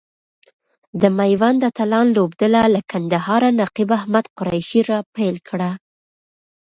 د 1.01 1.03
ميوند 1.17 1.59
اتلان 1.69 2.07
لوبډله 2.15 2.61
له 2.75 2.81
کندهاره 2.91 3.49
نقیب 3.61 3.89
احمد 3.99 4.25
قریشي 4.37 4.81
را 4.89 4.99
پیل 5.15 5.35
کړه. 5.47 5.71